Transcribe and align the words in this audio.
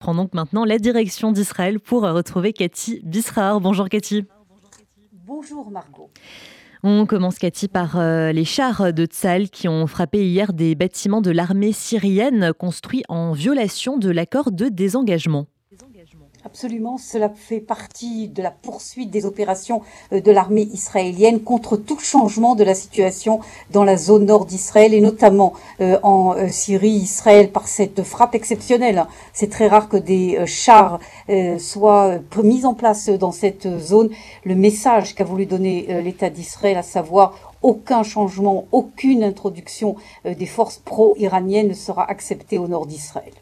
prend 0.00 0.14
donc 0.14 0.34
maintenant 0.34 0.64
la 0.64 0.78
direction 0.78 1.30
d'Israël 1.30 1.78
pour 1.78 2.02
retrouver 2.02 2.52
Cathy 2.52 3.00
Bisraar. 3.04 3.60
Bonjour 3.60 3.88
Cathy. 3.88 4.24
Bonjour 5.12 5.70
Margot. 5.70 6.10
On 6.82 7.04
commence 7.04 7.38
Cathy 7.38 7.68
par 7.68 7.98
euh, 7.98 8.32
les 8.32 8.46
chars 8.46 8.94
de 8.94 9.04
Tzal 9.04 9.50
qui 9.50 9.68
ont 9.68 9.86
frappé 9.86 10.26
hier 10.26 10.54
des 10.54 10.74
bâtiments 10.74 11.20
de 11.20 11.30
l'armée 11.30 11.72
syrienne 11.72 12.54
construits 12.54 13.02
en 13.10 13.32
violation 13.32 13.98
de 13.98 14.08
l'accord 14.08 14.50
de 14.50 14.68
désengagement. 14.68 15.46
Absolument, 16.52 16.98
cela 16.98 17.28
fait 17.28 17.60
partie 17.60 18.26
de 18.26 18.42
la 18.42 18.50
poursuite 18.50 19.08
des 19.08 19.24
opérations 19.24 19.82
euh, 20.12 20.20
de 20.20 20.32
l'armée 20.32 20.68
israélienne 20.72 21.42
contre 21.42 21.76
tout 21.76 22.00
changement 22.00 22.56
de 22.56 22.64
la 22.64 22.74
situation 22.74 23.38
dans 23.70 23.84
la 23.84 23.96
zone 23.96 24.26
nord 24.26 24.46
d'Israël 24.46 24.92
et 24.92 25.00
notamment 25.00 25.52
euh, 25.80 26.00
en 26.02 26.34
euh, 26.34 26.48
Syrie, 26.48 26.90
Israël 26.90 27.52
par 27.52 27.68
cette 27.68 28.02
frappe 28.02 28.34
exceptionnelle. 28.34 29.06
C'est 29.32 29.48
très 29.48 29.68
rare 29.68 29.88
que 29.88 29.96
des 29.96 30.44
chars 30.46 30.98
soient 31.58 32.18
mis 32.42 32.66
en 32.66 32.74
place 32.74 33.08
dans 33.08 33.30
cette 33.30 33.78
zone. 33.78 34.10
Le 34.44 34.56
message 34.56 35.14
qu'a 35.14 35.24
voulu 35.24 35.46
donner 35.46 36.02
l'État 36.02 36.30
d'Israël, 36.30 36.76
à 36.76 36.82
savoir 36.82 37.54
aucun 37.62 38.02
changement, 38.02 38.66
aucune 38.72 39.22
introduction 39.22 39.94
des 40.24 40.46
forces 40.46 40.78
pro-iraniennes 40.78 41.68
ne 41.68 41.74
sera 41.74 42.10
acceptée 42.10 42.58
au 42.58 42.66
nord 42.66 42.86
d'Israël. 42.86 43.34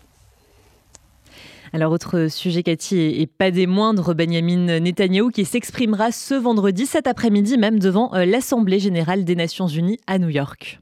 Alors, 1.73 1.93
autre 1.93 2.29
sujet, 2.29 2.63
Cathy, 2.63 2.97
et 2.99 3.27
pas 3.27 3.51
des 3.51 3.67
moindres, 3.67 4.15
Benjamin 4.15 4.81
Netanyahou 4.81 5.31
qui 5.31 5.45
s'exprimera 5.45 6.13
ce 6.13 6.35
vendredi, 6.35 6.87
cet 6.87 7.07
après-midi 7.07 7.59
même, 7.59 7.79
devant 7.79 8.15
euh, 8.15 8.25
l'Assemblée 8.25 8.79
générale 8.79 9.25
des 9.25 9.37
Nations 9.37 9.69
unies 9.69 9.99
à 10.07 10.19
New 10.19 10.29
York. 10.29 10.81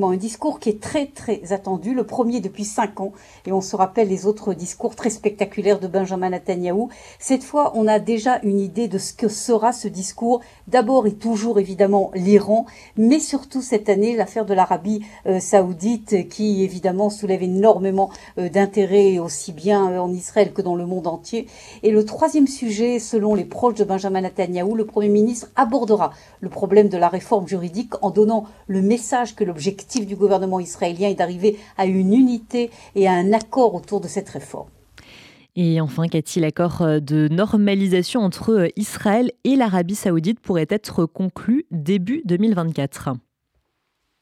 Un 0.00 0.16
discours 0.16 0.58
qui 0.58 0.70
est 0.70 0.80
très 0.80 1.04
très 1.04 1.52
attendu, 1.52 1.92
le 1.92 2.04
premier 2.04 2.40
depuis 2.40 2.64
cinq 2.64 2.98
ans, 3.00 3.12
et 3.44 3.52
on 3.52 3.60
se 3.60 3.76
rappelle 3.76 4.08
les 4.08 4.24
autres 4.24 4.54
discours 4.54 4.96
très 4.96 5.10
spectaculaires 5.10 5.80
de 5.80 5.86
Benjamin 5.86 6.30
Netanyahou. 6.30 6.88
Cette 7.18 7.44
fois, 7.44 7.72
on 7.74 7.86
a 7.86 7.98
déjà 7.98 8.40
une 8.42 8.58
idée 8.58 8.88
de 8.88 8.96
ce 8.96 9.12
que 9.12 9.28
sera 9.28 9.70
ce 9.70 9.88
discours. 9.88 10.40
D'abord 10.66 11.06
et 11.06 11.12
toujours 11.12 11.60
évidemment 11.60 12.10
l'Iran, 12.14 12.64
mais 12.96 13.18
surtout 13.18 13.60
cette 13.60 13.90
année 13.90 14.16
l'affaire 14.16 14.46
de 14.46 14.54
l'Arabie 14.54 15.04
euh, 15.26 15.40
saoudite 15.40 16.26
qui 16.30 16.64
évidemment 16.64 17.10
soulève 17.10 17.42
énormément 17.42 18.08
euh, 18.38 18.48
d'intérêt 18.48 19.18
aussi 19.18 19.52
bien 19.52 19.92
euh, 19.92 19.98
en 19.98 20.10
Israël 20.10 20.54
que 20.54 20.62
dans 20.62 20.74
le 20.74 20.86
monde 20.86 21.06
entier. 21.06 21.48
Et 21.82 21.90
le 21.90 22.06
troisième 22.06 22.46
sujet, 22.46 22.98
selon 22.98 23.34
les 23.34 23.44
proches 23.44 23.74
de 23.74 23.84
Benjamin 23.84 24.22
Netanyahou, 24.22 24.74
le 24.74 24.86
Premier 24.86 25.10
ministre 25.10 25.48
abordera 25.54 26.14
le 26.40 26.48
problème 26.48 26.88
de 26.88 26.96
la 26.96 27.10
réforme 27.10 27.46
juridique 27.46 27.92
en 28.00 28.08
donnant 28.08 28.46
le 28.68 28.80
message 28.80 29.36
que 29.36 29.44
l'objectif 29.44 29.81
du 30.06 30.16
gouvernement 30.16 30.60
israélien 30.60 31.08
est 31.08 31.14
d'arriver 31.14 31.58
à 31.76 31.86
une 31.86 32.12
unité 32.12 32.70
et 32.94 33.06
à 33.06 33.12
un 33.12 33.32
accord 33.32 33.74
autour 33.74 34.00
de 34.00 34.08
cette 34.08 34.28
réforme. 34.28 34.68
Et 35.54 35.80
enfin, 35.80 36.08
Cathy, 36.08 36.40
l'accord 36.40 36.80
euh, 36.80 37.00
de 37.00 37.28
normalisation 37.28 38.20
entre 38.20 38.52
euh, 38.52 38.68
Israël 38.76 39.30
et 39.44 39.54
l'Arabie 39.54 39.94
saoudite 39.94 40.40
pourrait 40.40 40.66
être 40.70 41.04
conclu 41.04 41.66
début 41.70 42.22
2024 42.24 43.10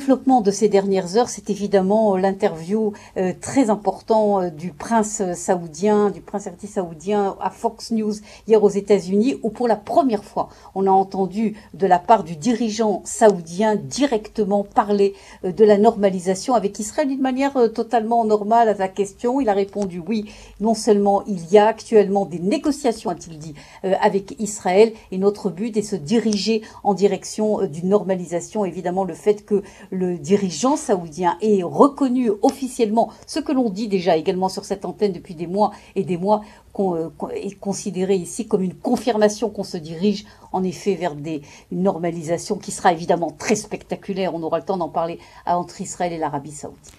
développement 0.00 0.40
de 0.40 0.50
ces 0.50 0.70
dernières 0.70 1.18
heures, 1.18 1.28
c'est 1.28 1.50
évidemment 1.50 2.16
l'interview 2.16 2.94
euh, 3.18 3.34
très 3.38 3.68
important 3.68 4.40
euh, 4.40 4.48
du 4.48 4.72
prince 4.72 5.20
saoudien, 5.34 6.08
du 6.08 6.22
prince 6.22 6.46
héritier 6.46 6.70
saoudien 6.70 7.36
à 7.38 7.50
Fox 7.50 7.90
News 7.90 8.14
hier 8.48 8.64
aux 8.64 8.70
États-Unis, 8.70 9.38
où 9.42 9.50
pour 9.50 9.68
la 9.68 9.76
première 9.76 10.24
fois, 10.24 10.48
on 10.74 10.86
a 10.86 10.90
entendu 10.90 11.54
de 11.74 11.86
la 11.86 11.98
part 11.98 12.24
du 12.24 12.34
dirigeant 12.34 13.02
saoudien 13.04 13.76
directement 13.76 14.64
parler 14.64 15.12
euh, 15.44 15.52
de 15.52 15.64
la 15.66 15.76
normalisation 15.76 16.54
avec 16.54 16.78
Israël 16.78 17.08
d'une 17.08 17.20
manière 17.20 17.52
totalement 17.74 18.24
normale 18.24 18.70
à 18.70 18.74
sa 18.76 18.88
question. 18.88 19.38
Il 19.42 19.50
a 19.50 19.54
répondu 19.54 20.02
oui, 20.04 20.30
non 20.60 20.72
seulement 20.72 21.24
il 21.26 21.52
y 21.52 21.58
a 21.58 21.66
actuellement 21.66 22.24
des 22.24 22.38
négociations, 22.38 23.10
a-t-il 23.10 23.38
dit, 23.38 23.54
avec 23.82 24.34
Israël, 24.40 24.94
et 25.12 25.18
notre 25.18 25.50
but 25.50 25.76
est 25.76 25.82
de 25.82 25.86
se 25.86 25.96
diriger 25.96 26.62
en 26.84 26.94
direction 26.94 27.66
d'une 27.66 27.90
normalisation. 27.90 28.64
Évidemment, 28.64 29.04
le 29.04 29.14
fait 29.14 29.44
que 29.44 29.62
le 29.90 30.18
dirigeant 30.18 30.76
saoudien 30.76 31.36
ait 31.40 31.62
reconnu 31.62 32.30
officiellement 32.42 33.10
ce 33.26 33.40
que 33.40 33.52
l'on 33.52 33.70
dit 33.70 33.88
déjà 33.88 34.16
également 34.16 34.48
sur 34.48 34.64
cette 34.64 34.84
antenne 34.84 35.12
depuis 35.12 35.34
des 35.34 35.46
mois 35.46 35.72
et 35.96 36.04
des 36.04 36.16
mois, 36.16 36.42
euh, 36.78 37.10
est 37.34 37.58
considéré 37.58 38.14
ici 38.14 38.46
comme 38.46 38.62
une 38.62 38.74
confirmation 38.74 39.50
qu'on 39.50 39.64
se 39.64 39.76
dirige 39.76 40.24
en 40.52 40.62
effet 40.62 40.94
vers 40.94 41.14
des, 41.14 41.42
une 41.70 41.82
normalisation 41.82 42.56
qui 42.56 42.70
sera 42.70 42.92
évidemment 42.92 43.30
très 43.30 43.56
spectaculaire. 43.56 44.34
On 44.34 44.42
aura 44.42 44.58
le 44.58 44.64
temps 44.64 44.78
d'en 44.78 44.88
parler 44.88 45.18
entre 45.44 45.80
Israël 45.80 46.12
et 46.12 46.18
l'Arabie 46.18 46.52
saoudite. 46.52 46.80